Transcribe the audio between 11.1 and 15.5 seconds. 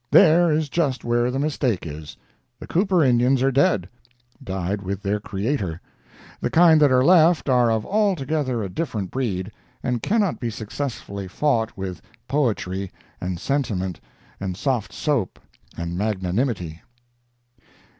fought with poetry, and sentiment, and soft soap,